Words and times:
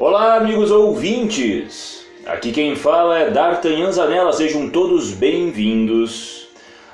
Olá, 0.00 0.36
amigos 0.36 0.70
ouvintes! 0.70 2.06
Aqui 2.24 2.52
quem 2.52 2.76
fala 2.76 3.18
é 3.18 3.32
D'Artagnan 3.32 3.90
Zanella, 3.90 4.32
sejam 4.32 4.70
todos 4.70 5.10
bem-vindos 5.10 6.46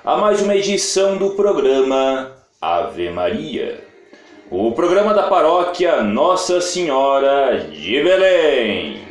a 0.03 0.17
mais 0.17 0.41
uma 0.41 0.57
edição 0.57 1.19
do 1.19 1.33
programa 1.33 2.33
Ave 2.59 3.11
Maria, 3.11 3.85
o 4.51 4.73
programa 4.73 5.13
da 5.13 5.25
paróquia 5.25 6.03
Nossa 6.03 6.63
Senhora 6.63 7.69
de 7.71 8.03
Belém. 8.03 9.03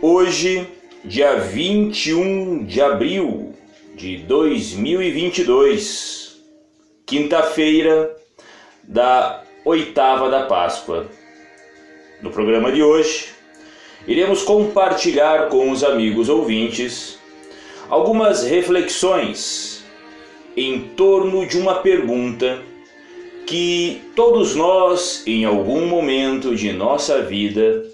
Hoje, 0.00 0.68
dia 1.04 1.34
21 1.34 2.64
de 2.64 2.80
abril 2.80 3.54
de 3.96 4.18
2022, 4.18 6.21
quinta-feira 7.06 8.16
da 8.82 9.42
oitava 9.64 10.28
da 10.28 10.44
Páscoa. 10.44 11.06
No 12.20 12.30
programa 12.30 12.70
de 12.72 12.82
hoje, 12.82 13.28
iremos 14.06 14.42
compartilhar 14.42 15.48
com 15.48 15.70
os 15.70 15.84
amigos 15.84 16.28
ouvintes 16.28 17.18
algumas 17.88 18.44
reflexões 18.44 19.84
em 20.56 20.80
torno 20.96 21.46
de 21.46 21.58
uma 21.58 21.76
pergunta 21.76 22.62
que 23.46 24.00
todos 24.14 24.54
nós, 24.54 25.22
em 25.26 25.44
algum 25.44 25.86
momento 25.86 26.54
de 26.54 26.72
nossa 26.72 27.22
vida, 27.22 27.84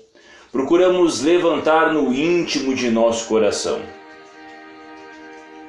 procuramos 0.52 1.22
levantar 1.22 1.92
no 1.92 2.12
íntimo 2.12 2.74
de 2.74 2.90
nosso 2.90 3.26
coração. 3.28 3.80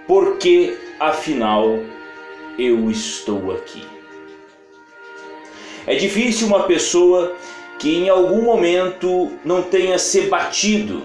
Por 0.07 0.37
que, 0.37 0.77
afinal, 0.99 1.79
eu 2.59 2.89
estou 2.91 3.51
aqui? 3.51 3.83
É 5.87 5.95
difícil 5.95 6.47
uma 6.47 6.63
pessoa 6.63 7.35
que 7.79 7.95
em 7.95 8.09
algum 8.09 8.41
momento 8.41 9.31
não 9.45 9.63
tenha 9.63 9.97
se 9.97 10.21
batido 10.23 11.01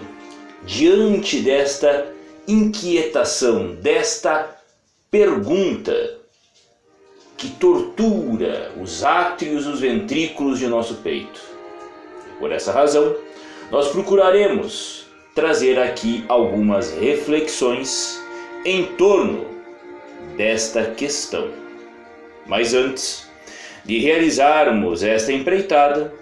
diante 0.65 1.39
desta 1.39 2.13
inquietação, 2.45 3.73
desta 3.75 4.59
pergunta 5.09 6.17
que 7.37 7.49
tortura 7.51 8.73
os 8.81 9.03
átrios 9.03 9.65
os 9.65 9.79
ventrículos 9.79 10.59
de 10.59 10.67
nosso 10.67 10.95
peito. 10.95 11.41
Por 12.39 12.51
essa 12.51 12.71
razão, 12.71 13.15
nós 13.71 13.87
procuraremos 13.87 15.05
trazer 15.33 15.79
aqui 15.79 16.25
algumas 16.27 16.91
reflexões 16.93 18.21
em 18.65 18.85
torno 18.97 19.54
desta 20.37 20.85
questão. 20.91 21.49
Mas 22.45 22.73
antes 22.73 23.29
de 23.83 23.99
realizarmos 23.99 25.03
esta 25.03 25.31
empreitada, 25.31 26.13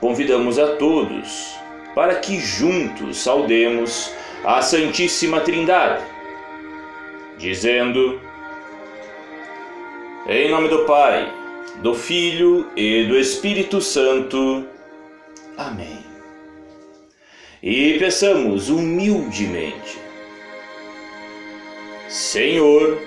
convidamos 0.00 0.58
a 0.58 0.76
todos 0.76 1.54
para 1.94 2.16
que 2.16 2.38
juntos 2.38 3.18
saudemos 3.18 4.12
a 4.44 4.62
Santíssima 4.62 5.40
Trindade, 5.40 6.02
dizendo: 7.38 8.20
Em 10.26 10.50
nome 10.50 10.68
do 10.68 10.84
Pai, 10.84 11.32
do 11.82 11.94
Filho 11.94 12.70
e 12.76 13.04
do 13.04 13.16
Espírito 13.16 13.80
Santo. 13.80 14.66
Amém 15.56 16.10
e 17.62 17.98
peçamos 17.98 18.68
humildemente: 18.68 19.98
Senhor, 22.08 22.98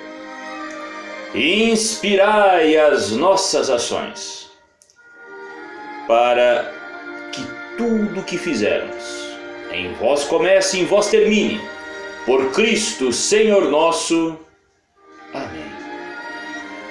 inspirai 1.33 2.77
as 2.77 3.11
nossas 3.11 3.69
ações, 3.69 4.51
para 6.07 6.71
que 7.31 7.41
tudo 7.77 8.23
que 8.23 8.37
fizermos 8.37 9.23
em 9.71 9.93
vós 9.93 10.23
comece 10.23 10.77
e 10.77 10.81
em 10.81 10.85
vós 10.85 11.07
termine, 11.07 11.59
por 12.25 12.51
Cristo 12.51 13.11
Senhor 13.11 13.69
nosso. 13.69 14.37
Amém. 15.33 15.73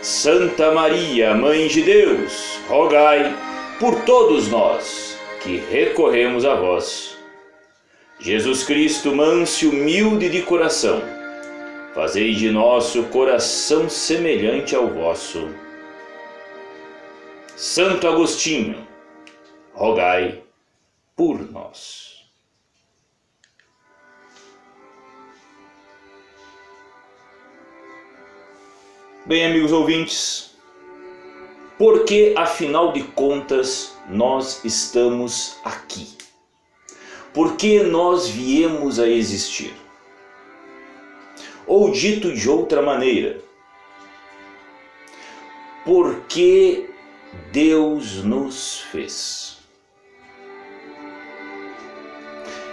Santa 0.02 0.72
Maria, 0.72 1.32
Mãe 1.32 1.68
de 1.68 1.82
Deus, 1.82 2.58
rogai 2.68 3.32
por 3.78 4.00
todos 4.02 4.48
nós 4.48 5.16
que 5.40 5.56
recorremos 5.70 6.44
a 6.44 6.56
vós. 6.56 7.16
Jesus 8.18 8.64
Cristo, 8.64 9.14
manso 9.14 9.64
e 9.64 9.68
humilde 9.68 10.28
de 10.28 10.42
coração, 10.42 11.02
fazei 11.94 12.34
de 12.34 12.50
nosso 12.50 13.04
coração 13.04 13.88
semelhante 13.88 14.74
ao 14.74 14.88
vosso. 14.88 15.48
Santo 17.54 18.08
Agostinho, 18.08 18.86
rogai 19.74 20.42
por 21.14 21.40
nós. 21.52 22.12
Bem, 29.24 29.46
amigos 29.46 29.70
ouvintes, 29.70 30.56
por 31.78 32.04
que 32.04 32.34
afinal 32.36 32.92
de 32.92 33.04
contas 33.04 33.96
nós 34.08 34.64
estamos 34.64 35.58
aqui? 35.62 36.16
Por 37.32 37.56
que 37.56 37.82
nós 37.82 38.28
viemos 38.28 38.98
a 38.98 39.06
existir? 39.06 39.81
Ou 41.74 41.90
dito 41.90 42.34
de 42.34 42.50
outra 42.50 42.82
maneira, 42.82 43.38
por 45.86 46.20
que 46.28 46.90
Deus 47.50 48.22
nos 48.22 48.80
fez? 48.92 49.56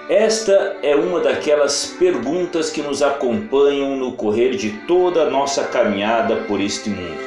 Esta 0.10 0.76
é 0.84 0.98
uma 0.98 1.22
daquelas 1.22 1.96
perguntas 1.98 2.70
que 2.70 2.82
nos 2.82 3.02
acompanham 3.02 3.96
no 3.96 4.18
correr 4.18 4.58
de 4.58 4.72
toda 4.86 5.22
a 5.24 5.30
nossa 5.30 5.64
caminhada 5.64 6.36
por 6.46 6.60
este 6.60 6.90
mundo. 6.90 7.22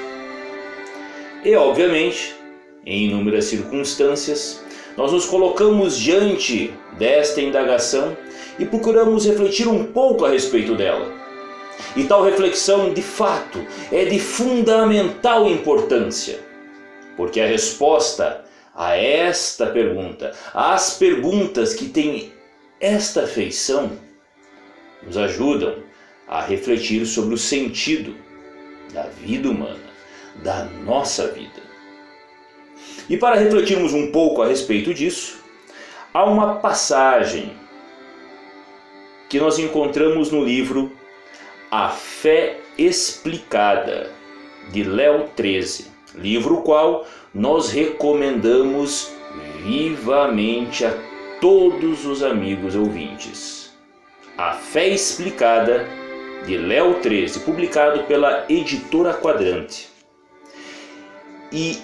E, 1.42 1.56
obviamente, 1.56 2.34
em 2.84 3.06
inúmeras 3.06 3.46
circunstâncias, 3.46 4.62
nós 4.94 5.10
nos 5.10 5.24
colocamos 5.24 5.98
diante 5.98 6.70
desta 6.98 7.40
indagação 7.40 8.14
e 8.58 8.66
procuramos 8.66 9.24
refletir 9.24 9.66
um 9.66 9.86
pouco 9.86 10.26
a 10.26 10.28
respeito 10.28 10.74
dela. 10.74 11.21
E 11.96 12.04
tal 12.04 12.24
reflexão, 12.24 12.92
de 12.92 13.02
fato, 13.02 13.64
é 13.90 14.04
de 14.04 14.18
fundamental 14.18 15.48
importância, 15.48 16.40
porque 17.16 17.40
a 17.40 17.46
resposta 17.46 18.44
a 18.74 18.96
esta 18.96 19.66
pergunta, 19.66 20.32
às 20.54 20.94
perguntas 20.94 21.74
que 21.74 21.88
têm 21.88 22.32
esta 22.80 23.26
feição, 23.26 23.92
nos 25.02 25.16
ajudam 25.16 25.76
a 26.26 26.40
refletir 26.40 27.04
sobre 27.04 27.34
o 27.34 27.38
sentido 27.38 28.16
da 28.92 29.02
vida 29.02 29.50
humana, 29.50 29.92
da 30.42 30.64
nossa 30.64 31.28
vida. 31.28 31.60
E 33.08 33.16
para 33.16 33.36
refletirmos 33.36 33.92
um 33.92 34.10
pouco 34.10 34.42
a 34.42 34.46
respeito 34.46 34.94
disso, 34.94 35.38
há 36.14 36.24
uma 36.24 36.56
passagem 36.56 37.52
que 39.28 39.38
nós 39.38 39.58
encontramos 39.58 40.30
no 40.30 40.44
livro 40.44 40.92
A 41.74 41.88
Fé 41.88 42.58
Explicada, 42.76 44.10
de 44.72 44.82
Léo 44.82 45.30
13, 45.34 45.86
livro 46.14 46.58
qual 46.58 47.06
nós 47.32 47.70
recomendamos 47.70 49.10
vivamente 49.64 50.84
a 50.84 50.92
todos 51.40 52.04
os 52.04 52.22
amigos 52.22 52.76
ouvintes. 52.76 53.74
A 54.36 54.52
Fé 54.52 54.88
Explicada, 54.88 55.86
de 56.44 56.58
Léo 56.58 57.00
13, 57.00 57.40
publicado 57.40 58.02
pela 58.02 58.44
editora 58.50 59.14
Quadrante. 59.14 59.88
E 61.50 61.78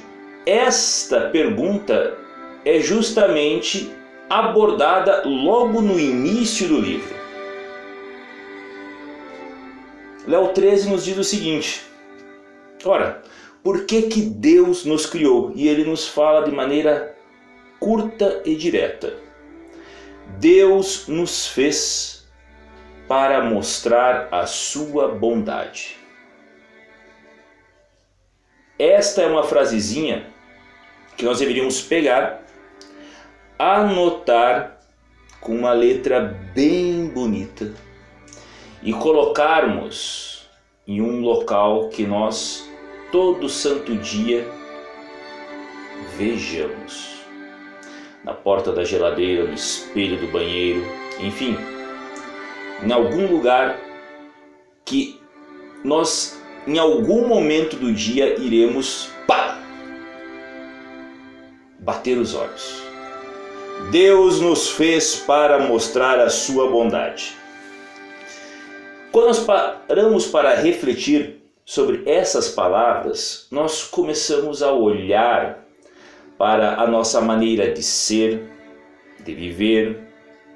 esta 0.45 1.31
pergunta 1.31 2.15
é 2.63 2.79
justamente 2.79 3.91
abordada 4.29 5.23
logo 5.25 5.81
no 5.81 5.99
início 5.99 6.69
do 6.69 6.79
livro. 6.79 7.18
Léo 10.29 10.49
13 10.49 10.91
nos 10.91 11.07
diz 11.07 11.17
o 11.17 11.25
seguinte: 11.25 11.83
Ora, 12.85 13.23
por 13.63 13.87
que 13.87 14.03
que 14.03 14.21
Deus 14.21 14.85
nos 14.85 15.07
criou? 15.07 15.53
E 15.55 15.67
ele 15.67 15.85
nos 15.85 16.07
fala 16.07 16.45
de 16.45 16.55
maneira 16.55 17.17
curta 17.81 18.43
e 18.45 18.55
direta. 18.55 19.15
Deus 20.39 21.09
nos 21.09 21.47
fez 21.47 22.29
para 23.09 23.41
mostrar 23.41 24.29
a 24.31 24.45
sua 24.45 25.09
bondade. 25.09 25.97
Esta 28.79 29.23
é 29.23 29.27
uma 29.27 29.45
frasezinha 29.45 30.27
que 31.17 31.25
nós 31.25 31.39
deveríamos 31.39 31.81
pegar, 31.81 32.45
anotar 33.59 34.79
com 35.41 35.57
uma 35.57 35.73
letra 35.73 36.21
bem 36.55 37.07
bonita 37.07 37.88
e 38.83 38.93
colocarmos 38.93 40.49
em 40.87 41.01
um 41.01 41.21
local 41.21 41.89
que 41.89 42.07
nós 42.07 42.69
todo 43.11 43.49
santo 43.49 43.97
dia 43.97 44.47
vejamos 46.17 47.19
na 48.25 48.35
porta 48.35 48.73
da 48.73 48.85
geladeira, 48.85 49.45
no 49.45 49.55
espelho 49.55 50.19
do 50.19 50.27
banheiro, 50.29 50.85
enfim, 51.21 51.57
em 52.83 52.93
algum 52.93 53.27
lugar 53.27 53.79
que 54.85 55.21
nós 55.85 56.39
em 56.67 56.79
algum 56.79 57.27
momento 57.27 57.77
do 57.77 57.93
dia 57.93 58.39
iremos 58.39 59.09
pá, 59.27 59.59
bater 61.79 62.19
os 62.19 62.35
olhos. 62.35 62.83
Deus 63.91 64.41
nos 64.41 64.71
fez 64.71 65.17
para 65.17 65.61
mostrar 65.61 66.21
a 66.21 66.29
sua 66.29 66.69
bondade. 66.69 67.35
Quando 69.11 69.27
nós 69.29 69.41
paramos 69.41 70.27
para 70.27 70.55
refletir 70.55 71.43
sobre 71.65 72.03
essas 72.09 72.49
palavras, 72.49 73.47
nós 73.51 73.85
começamos 73.85 74.63
a 74.63 74.73
olhar 74.73 75.67
para 76.37 76.81
a 76.81 76.87
nossa 76.87 77.21
maneira 77.21 77.73
de 77.73 77.83
ser, 77.83 78.51
de 79.25 79.35
viver, 79.35 80.09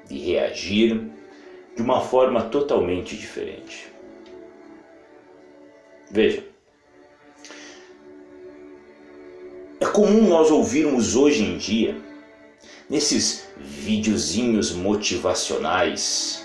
de 0.07 0.17
reagir 0.17 1.09
de 1.75 1.81
uma 1.81 2.01
forma 2.01 2.43
totalmente 2.43 3.15
diferente. 3.15 3.91
Veja, 6.11 6.43
é 9.79 9.85
comum 9.87 10.29
nós 10.29 10.51
ouvirmos 10.51 11.15
hoje 11.15 11.43
em 11.43 11.57
dia, 11.57 11.97
nesses 12.87 13.49
videozinhos 13.57 14.71
motivacionais, 14.71 16.42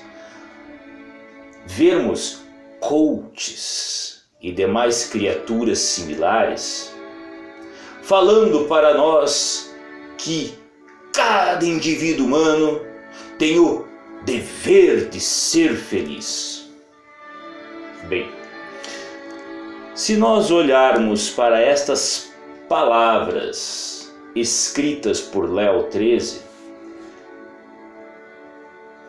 vermos 1.69 2.41
coaches 2.81 4.23
e 4.41 4.51
demais 4.51 5.05
criaturas 5.05 5.79
similares 5.79 6.93
falando 8.03 8.65
para 8.65 8.95
nós 8.95 9.71
que 10.17 10.55
cada 11.13 11.65
indivíduo 11.67 12.25
humano 12.25 12.81
tem 13.39 13.59
o 13.59 13.85
dever 14.25 15.11
de 15.11 15.21
ser 15.21 15.77
feliz. 15.77 16.71
Bem, 18.09 18.31
se 19.95 20.17
nós 20.17 20.51
olharmos 20.51 21.29
para 21.29 21.61
estas 21.61 22.33
palavras 22.67 24.11
escritas 24.35 25.21
por 25.21 25.53
Léo 25.53 25.85
13, 25.85 26.41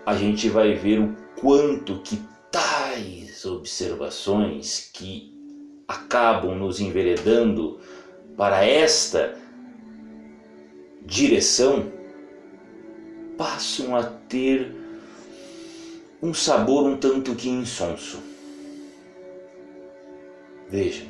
a 0.06 0.14
gente 0.14 0.50
vai 0.50 0.74
ver 0.74 1.00
o 1.00 1.16
quanto 1.40 2.00
que 2.00 2.20
tais 3.39 3.45
observações 3.45 4.89
que 4.91 5.33
acabam 5.88 6.56
nos 6.56 6.80
enveredando 6.80 7.80
para 8.36 8.65
esta 8.65 9.38
direção 11.06 11.91
passam 13.38 13.95
a 13.95 14.03
ter 14.03 14.75
um 16.21 16.33
sabor 16.33 16.86
um 16.86 16.97
tanto 16.97 17.33
que 17.36 17.47
insonso. 17.47 18.19
Vejam, 20.69 21.07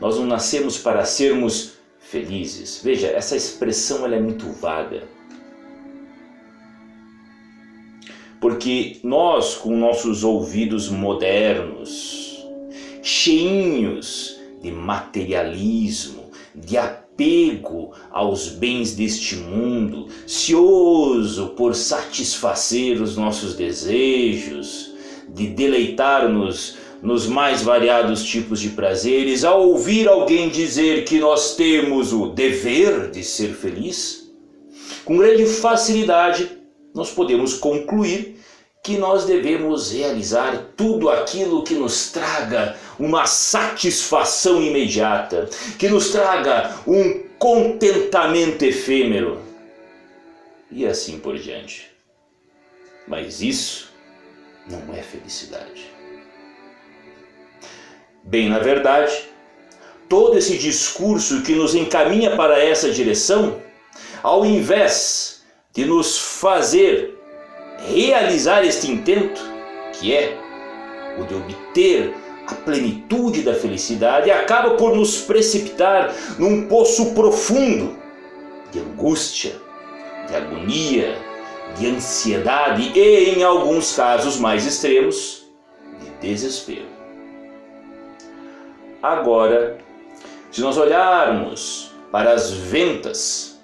nós 0.00 0.16
não 0.16 0.26
nascemos 0.26 0.76
para 0.76 1.04
sermos 1.04 1.74
felizes. 2.00 2.80
Veja, 2.82 3.06
essa 3.06 3.36
expressão 3.36 4.04
ela 4.04 4.16
é 4.16 4.20
muito 4.20 4.50
vaga. 4.52 5.04
Porque 8.40 8.96
nós, 9.02 9.54
com 9.54 9.76
nossos 9.76 10.24
ouvidos 10.24 10.88
modernos, 10.88 12.46
cheinhos 13.02 14.40
de 14.62 14.70
materialismo, 14.70 16.30
de 16.54 16.76
apego 16.76 17.92
aos 18.10 18.48
bens 18.48 18.94
deste 18.94 19.36
mundo, 19.36 20.08
cioso 20.26 21.48
por 21.48 21.74
satisfazer 21.74 23.00
os 23.00 23.16
nossos 23.16 23.54
desejos, 23.54 24.90
de 25.28 25.46
deleitar-nos 25.48 26.78
nos 27.02 27.26
mais 27.26 27.62
variados 27.62 28.22
tipos 28.22 28.60
de 28.60 28.70
prazeres, 28.70 29.44
ao 29.44 29.68
ouvir 29.68 30.08
alguém 30.08 30.48
dizer 30.48 31.04
que 31.04 31.18
nós 31.18 31.56
temos 31.56 32.12
o 32.12 32.26
dever 32.28 33.10
de 33.10 33.22
ser 33.24 33.54
feliz, 33.54 34.30
com 35.04 35.16
grande 35.16 35.46
facilidade 35.46 36.59
nós 36.94 37.10
podemos 37.10 37.54
concluir 37.54 38.40
que 38.82 38.96
nós 38.96 39.24
devemos 39.24 39.92
realizar 39.92 40.72
tudo 40.76 41.10
aquilo 41.10 41.62
que 41.62 41.74
nos 41.74 42.10
traga 42.10 42.76
uma 42.98 43.26
satisfação 43.26 44.62
imediata, 44.62 45.48
que 45.78 45.88
nos 45.88 46.10
traga 46.10 46.74
um 46.86 47.20
contentamento 47.38 48.64
efêmero 48.64 49.40
e 50.70 50.86
assim 50.86 51.18
por 51.18 51.38
diante. 51.38 51.90
Mas 53.06 53.42
isso 53.42 53.90
não 54.68 54.94
é 54.94 55.02
felicidade. 55.02 55.90
Bem, 58.22 58.48
na 58.48 58.58
verdade, 58.58 59.28
todo 60.08 60.38
esse 60.38 60.56
discurso 60.56 61.42
que 61.42 61.54
nos 61.54 61.74
encaminha 61.74 62.36
para 62.36 62.62
essa 62.62 62.90
direção, 62.90 63.60
ao 64.22 64.44
invés 64.44 65.29
de 65.72 65.84
nos 65.84 66.18
fazer 66.18 67.18
realizar 67.78 68.64
este 68.64 68.90
intento, 68.90 69.40
que 69.92 70.14
é 70.14 70.36
o 71.18 71.24
de 71.24 71.34
obter 71.34 72.14
a 72.46 72.54
plenitude 72.54 73.42
da 73.42 73.54
felicidade, 73.54 74.30
acaba 74.30 74.76
por 74.76 74.96
nos 74.96 75.18
precipitar 75.18 76.14
num 76.38 76.66
poço 76.66 77.14
profundo 77.14 77.96
de 78.72 78.80
angústia, 78.80 79.54
de 80.28 80.34
agonia, 80.34 81.16
de 81.78 81.86
ansiedade 81.86 82.92
e, 82.98 83.30
em 83.30 83.42
alguns 83.42 83.94
casos 83.94 84.36
mais 84.36 84.66
extremos, 84.66 85.46
de 86.00 86.28
desespero. 86.28 86.88
Agora, 89.02 89.78
se 90.50 90.60
nós 90.60 90.76
olharmos 90.76 91.92
para 92.10 92.32
as 92.32 92.50
ventas 92.50 93.58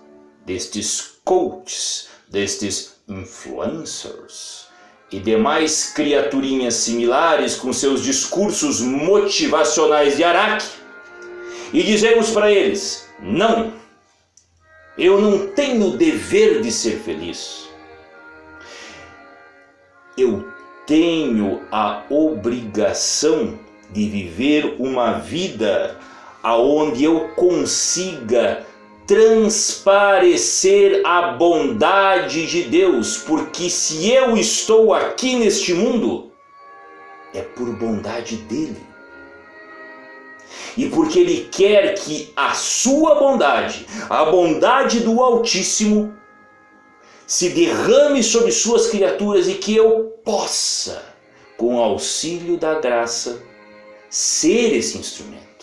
destes 0.44 1.15
coaches, 1.26 2.09
destes 2.28 2.95
influencers 3.09 4.68
e 5.11 5.18
demais 5.18 5.92
criaturinhas 5.92 6.75
similares 6.75 7.56
com 7.56 7.73
seus 7.73 8.02
discursos 8.02 8.80
motivacionais 8.80 10.16
de 10.16 10.23
Araque 10.23 10.68
e 11.73 11.83
dizemos 11.83 12.30
para 12.30 12.50
eles: 12.50 13.09
não, 13.21 13.73
eu 14.97 15.21
não 15.21 15.49
tenho 15.49 15.88
o 15.88 15.97
dever 15.97 16.62
de 16.62 16.71
ser 16.71 17.00
feliz. 17.00 17.68
Eu 20.16 20.49
tenho 20.87 21.61
a 21.73 22.04
obrigação 22.09 23.59
de 23.90 24.09
viver 24.09 24.76
uma 24.78 25.18
vida 25.18 25.99
aonde 26.42 27.02
eu 27.02 27.28
consiga 27.30 28.64
transparecer 29.06 31.00
a 31.04 31.32
bondade 31.32 32.46
de 32.46 32.62
Deus, 32.64 33.18
porque 33.18 33.70
se 33.70 34.12
eu 34.12 34.36
estou 34.36 34.92
aqui 34.92 35.36
neste 35.36 35.72
mundo, 35.72 36.32
é 37.32 37.40
por 37.40 37.68
bondade 37.76 38.36
dele. 38.36 38.84
E 40.76 40.88
porque 40.88 41.20
ele 41.20 41.48
quer 41.50 41.94
que 41.94 42.32
a 42.36 42.52
sua 42.52 43.14
bondade, 43.14 43.86
a 44.10 44.25
bondade 44.26 45.00
do 45.00 45.22
Altíssimo, 45.22 46.14
se 47.26 47.48
derrame 47.50 48.22
sobre 48.22 48.52
suas 48.52 48.88
criaturas 48.88 49.48
e 49.48 49.54
que 49.54 49.75
eu 49.75 50.14
possa, 50.25 51.02
com 51.56 51.80
auxílio 51.80 52.56
da 52.56 52.78
graça, 52.78 53.42
ser 54.10 54.76
esse 54.76 54.98
instrumento. 54.98 55.55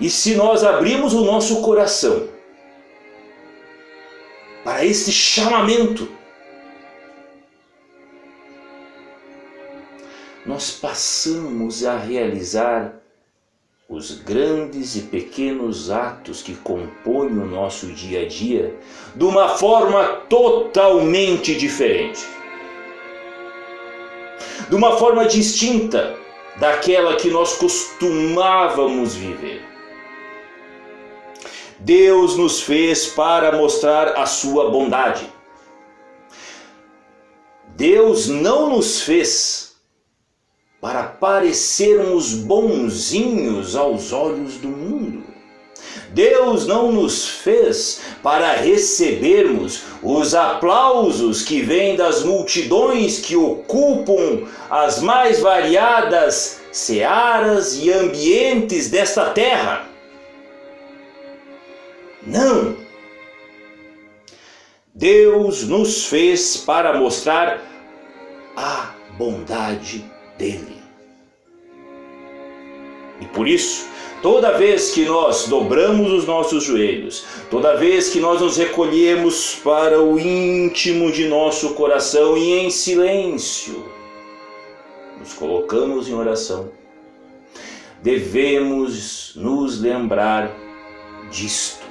E 0.00 0.08
se 0.08 0.34
nós 0.34 0.64
abrirmos 0.64 1.12
o 1.12 1.24
nosso 1.24 1.60
coração 1.62 2.28
para 4.64 4.84
esse 4.84 5.12
chamamento, 5.12 6.08
nós 10.46 10.70
passamos 10.70 11.84
a 11.84 11.96
realizar 11.96 13.00
os 13.88 14.12
grandes 14.12 14.96
e 14.96 15.02
pequenos 15.02 15.90
atos 15.90 16.42
que 16.42 16.54
compõem 16.54 17.38
o 17.38 17.46
nosso 17.46 17.86
dia 17.88 18.22
a 18.22 18.28
dia 18.28 18.74
de 19.14 19.24
uma 19.24 19.50
forma 19.50 20.04
totalmente 20.28 21.54
diferente. 21.54 22.26
De 24.68 24.74
uma 24.74 24.96
forma 24.96 25.26
distinta 25.26 26.16
daquela 26.58 27.16
que 27.16 27.28
nós 27.28 27.56
costumávamos 27.56 29.14
viver. 29.14 29.71
Deus 31.84 32.36
nos 32.36 32.60
fez 32.60 33.06
para 33.06 33.56
mostrar 33.56 34.16
a 34.16 34.24
sua 34.24 34.70
bondade. 34.70 35.28
Deus 37.76 38.28
não 38.28 38.70
nos 38.70 39.02
fez 39.02 39.72
para 40.80 41.02
parecermos 41.02 42.34
bonzinhos 42.34 43.74
aos 43.74 44.12
olhos 44.12 44.58
do 44.58 44.68
mundo. 44.68 45.24
Deus 46.10 46.68
não 46.68 46.92
nos 46.92 47.26
fez 47.26 48.00
para 48.22 48.52
recebermos 48.52 49.82
os 50.04 50.36
aplausos 50.36 51.42
que 51.42 51.62
vêm 51.62 51.96
das 51.96 52.22
multidões 52.22 53.18
que 53.18 53.34
ocupam 53.34 54.46
as 54.70 55.00
mais 55.00 55.40
variadas 55.40 56.60
searas 56.70 57.76
e 57.76 57.90
ambientes 57.90 58.88
desta 58.88 59.30
terra. 59.30 59.91
Não! 62.26 62.76
Deus 64.94 65.66
nos 65.66 66.06
fez 66.06 66.56
para 66.58 66.98
mostrar 66.98 67.60
a 68.56 68.94
bondade 69.16 70.04
dele. 70.38 70.82
E 73.20 73.26
por 73.26 73.48
isso, 73.48 73.86
toda 74.20 74.58
vez 74.58 74.92
que 74.92 75.04
nós 75.04 75.48
dobramos 75.48 76.12
os 76.12 76.26
nossos 76.26 76.64
joelhos, 76.64 77.24
toda 77.50 77.76
vez 77.76 78.10
que 78.10 78.20
nós 78.20 78.40
nos 78.40 78.56
recolhemos 78.56 79.56
para 79.56 80.00
o 80.00 80.18
íntimo 80.18 81.10
de 81.10 81.26
nosso 81.26 81.74
coração 81.74 82.36
e 82.36 82.58
em 82.58 82.70
silêncio, 82.70 83.84
nos 85.18 85.32
colocamos 85.32 86.08
em 86.08 86.14
oração, 86.14 86.70
devemos 88.02 89.32
nos 89.36 89.80
lembrar 89.80 90.52
disto 91.30 91.81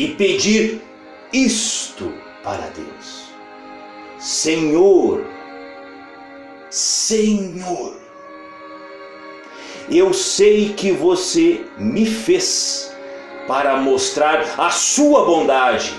e 0.00 0.08
pedir 0.08 0.80
isto 1.30 2.10
para 2.42 2.70
Deus. 2.70 3.26
Senhor, 4.18 5.26
Senhor, 6.70 8.00
eu 9.90 10.14
sei 10.14 10.72
que 10.72 10.90
você 10.90 11.66
me 11.76 12.06
fez 12.06 12.96
para 13.46 13.76
mostrar 13.76 14.54
a 14.56 14.70
sua 14.70 15.26
bondade, 15.26 15.92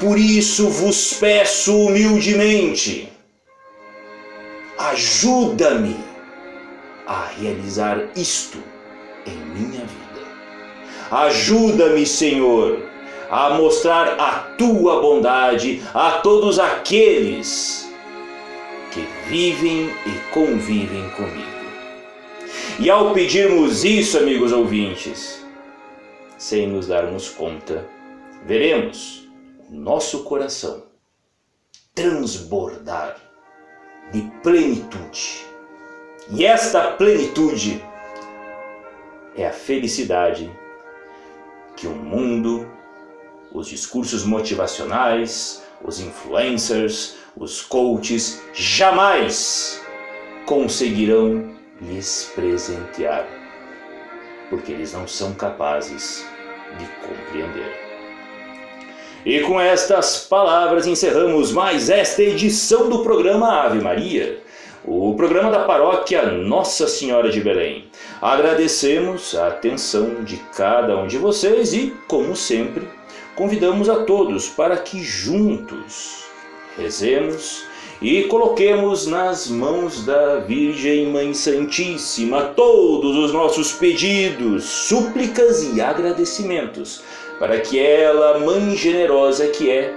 por 0.00 0.18
isso 0.18 0.68
vos 0.68 1.12
peço 1.12 1.72
humildemente, 1.72 3.12
ajuda-me 4.76 5.96
a 7.06 7.26
realizar 7.26 8.08
isto 8.16 8.58
em 9.24 9.36
minha 9.36 9.82
vida. 9.82 10.26
Ajuda-me, 11.12 12.04
Senhor, 12.04 12.95
a 13.30 13.50
mostrar 13.50 14.20
a 14.20 14.54
tua 14.56 15.00
bondade 15.00 15.82
a 15.92 16.12
todos 16.12 16.58
aqueles 16.58 17.90
que 18.92 19.06
vivem 19.28 19.90
e 20.06 20.32
convivem 20.32 21.08
comigo. 21.10 21.56
E 22.78 22.90
ao 22.90 23.12
pedirmos 23.12 23.84
isso, 23.84 24.18
amigos 24.18 24.52
ouvintes, 24.52 25.44
sem 26.38 26.66
nos 26.66 26.86
darmos 26.86 27.28
conta, 27.28 27.86
veremos 28.44 29.26
nosso 29.70 30.22
coração 30.24 30.84
transbordar 31.94 33.16
de 34.12 34.22
plenitude. 34.42 35.46
E 36.30 36.44
esta 36.44 36.92
plenitude 36.92 37.82
é 39.34 39.46
a 39.46 39.52
felicidade 39.52 40.50
que 41.74 41.86
o 41.86 41.94
mundo 41.94 42.70
os 43.52 43.68
discursos 43.68 44.24
motivacionais, 44.24 45.62
os 45.82 46.00
influencers, 46.00 47.16
os 47.36 47.60
coaches 47.60 48.42
jamais 48.54 49.82
conseguirão 50.46 51.54
lhes 51.80 52.30
presentear, 52.34 53.26
porque 54.48 54.72
eles 54.72 54.92
não 54.92 55.06
são 55.06 55.34
capazes 55.34 56.24
de 56.78 56.86
compreender. 57.06 57.86
E 59.24 59.40
com 59.40 59.60
estas 59.60 60.18
palavras 60.20 60.86
encerramos 60.86 61.52
mais 61.52 61.90
esta 61.90 62.22
edição 62.22 62.88
do 62.88 63.02
programa 63.02 63.64
Ave 63.64 63.80
Maria, 63.80 64.40
o 64.84 65.14
programa 65.14 65.50
da 65.50 65.64
paróquia 65.64 66.22
Nossa 66.26 66.86
Senhora 66.86 67.28
de 67.28 67.40
Belém. 67.40 67.86
Agradecemos 68.22 69.34
a 69.34 69.48
atenção 69.48 70.22
de 70.22 70.36
cada 70.56 70.96
um 70.96 71.08
de 71.08 71.18
vocês 71.18 71.74
e, 71.74 71.92
como 72.06 72.36
sempre, 72.36 72.86
convidamos 73.36 73.88
a 73.88 74.04
todos 74.04 74.48
para 74.48 74.78
que 74.78 75.02
juntos 75.02 76.24
rezemos 76.76 77.64
e 78.00 78.24
coloquemos 78.24 79.06
nas 79.06 79.48
mãos 79.48 80.04
da 80.04 80.40
Virgem 80.40 81.06
Mãe 81.06 81.32
Santíssima 81.32 82.54
todos 82.56 83.16
os 83.16 83.32
nossos 83.32 83.72
pedidos, 83.72 84.64
súplicas 84.64 85.62
e 85.74 85.80
agradecimentos, 85.80 87.02
para 87.38 87.60
que 87.60 87.78
ela, 87.78 88.38
Mãe 88.38 88.74
generosa 88.74 89.48
que 89.48 89.70
é, 89.70 89.94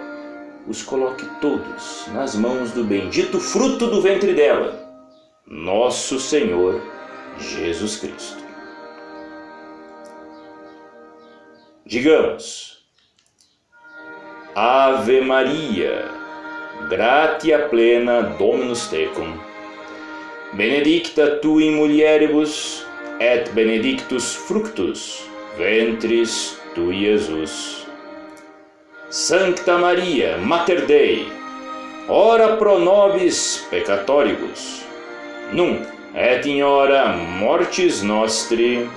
os 0.67 0.83
coloque 0.83 1.25
todos 1.41 2.05
nas 2.13 2.35
mãos 2.35 2.71
do 2.71 2.83
bendito 2.83 3.39
fruto 3.39 3.87
do 3.87 4.01
ventre 4.01 4.33
dela, 4.33 4.79
nosso 5.45 6.19
Senhor 6.19 6.81
Jesus 7.37 7.97
Cristo. 7.97 8.43
Digamos, 11.85 12.78
Ave 14.55 15.21
Maria, 15.21 16.09
gratia 16.89 17.67
plena 17.69 18.35
Dominus 18.39 18.87
tecum, 18.89 19.39
benedicta 20.53 21.39
tu 21.39 21.59
in 21.59 21.75
mulieribus, 21.75 22.85
et 23.19 23.53
benedictus 23.53 24.33
fructus 24.33 25.27
ventris 25.57 26.57
tu, 26.73 26.91
Jesus. 26.91 27.85
Sancta 29.09 29.77
Maria, 29.77 30.37
Mater 30.37 30.85
Dei, 30.85 31.27
ora 32.07 32.55
pro 32.55 32.79
nobis 32.79 33.67
peccatoribus, 33.69 34.83
nunc 35.51 35.85
et 36.15 36.45
in 36.45 36.63
hora 36.63 37.13
mortis 37.39 38.01
nostri. 38.01 38.89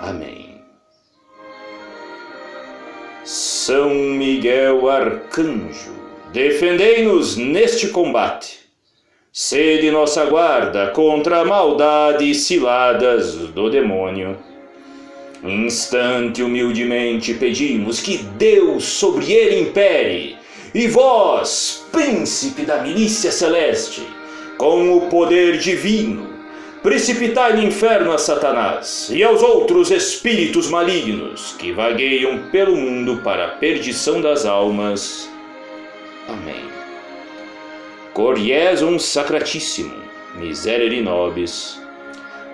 Amém. 0.00 0.47
São 3.68 3.90
Miguel 3.90 4.88
Arcanjo, 4.88 5.92
defendei-nos 6.32 7.36
neste 7.36 7.88
combate. 7.88 8.60
Sede 9.30 9.90
nossa 9.90 10.24
guarda 10.24 10.86
contra 10.86 11.40
a 11.40 11.44
maldade 11.44 12.30
e 12.30 12.34
ciladas 12.34 13.34
do 13.34 13.68
demônio. 13.68 14.38
Instante 15.44 16.42
humildemente 16.42 17.34
pedimos 17.34 18.00
que 18.00 18.16
Deus 18.16 18.84
sobre 18.84 19.34
ele 19.34 19.60
impere, 19.60 20.36
e 20.74 20.88
vós, 20.88 21.86
príncipe 21.92 22.62
da 22.62 22.78
milícia 22.78 23.30
celeste, 23.30 24.00
com 24.56 24.96
o 24.96 25.10
poder 25.10 25.58
divino, 25.58 26.37
precipitai 26.82 27.54
no 27.54 27.62
inferno 27.62 28.12
a 28.12 28.18
Satanás 28.18 29.08
e 29.10 29.22
aos 29.22 29.42
outros 29.42 29.90
espíritos 29.90 30.68
malignos 30.68 31.54
que 31.58 31.72
vagueiam 31.72 32.50
pelo 32.50 32.76
mundo 32.76 33.20
para 33.22 33.46
a 33.46 33.50
perdição 33.56 34.20
das 34.20 34.46
almas. 34.46 35.28
Amém. 36.28 36.64
Coriesum 38.14 38.98
sacratissimum, 38.98 40.02
miserere 40.36 41.00
nobis. 41.00 41.80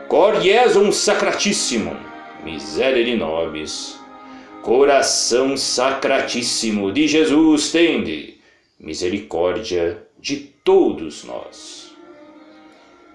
Coriesum 0.08 0.92
sacratissimum, 0.92 1.96
miserere 2.44 3.16
nobis. 3.16 3.98
Coração 4.62 5.58
sacratíssimo 5.58 6.90
de 6.90 7.06
Jesus, 7.06 7.70
tende 7.70 8.38
misericórdia 8.80 10.06
de 10.18 10.36
todos 10.64 11.22
nós. 11.24 11.83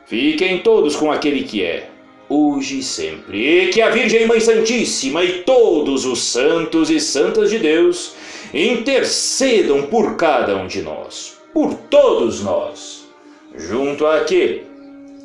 Fiquem 0.10 0.58
todos 0.58 0.96
com 0.96 1.12
aquele 1.12 1.44
que 1.44 1.64
é, 1.64 1.88
hoje 2.28 2.80
e 2.80 2.84
sempre, 2.84 3.38
e 3.38 3.68
que 3.68 3.80
a 3.80 3.92
Virgem 3.92 4.26
Mãe 4.26 4.40
Santíssima 4.40 5.24
e 5.24 5.44
todos 5.44 6.04
os 6.04 6.24
santos 6.24 6.90
e 6.90 7.00
santas 7.00 7.52
de 7.52 7.60
Deus 7.60 8.16
intercedam 8.52 9.84
por 9.84 10.16
cada 10.16 10.58
um 10.58 10.66
de 10.66 10.82
nós, 10.82 11.38
por 11.54 11.76
todos 11.76 12.42
nós, 12.42 13.08
junto 13.56 14.08
àquele 14.08 14.66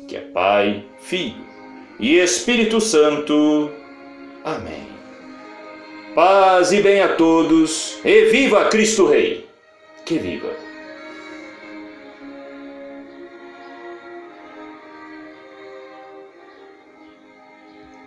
que 0.07 0.17
é 0.17 0.19
Pai, 0.19 0.83
Filho 0.99 1.43
e 1.99 2.19
Espírito 2.19 2.79
Santo. 2.79 3.71
Amém. 4.43 4.85
Paz 6.13 6.71
e 6.71 6.79
bem 6.79 7.01
a 7.01 7.15
todos, 7.15 7.97
e 8.05 8.25
viva 8.25 8.65
Cristo 8.65 9.07
Rei! 9.07 9.47
Que 10.05 10.19
viva! 10.19 10.64